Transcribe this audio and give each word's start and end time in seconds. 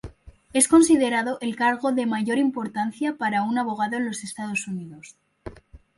Es 0.51 0.67
considerado 0.67 1.37
el 1.41 1.55
cargo 1.55 1.91
de 1.91 2.07
mayor 2.07 2.39
importancia 2.39 3.17
para 3.17 3.43
un 3.43 3.59
abogado 3.59 3.97
en 3.97 4.05
los 4.07 4.23
Estados 4.23 4.67
Unidos. 4.67 5.15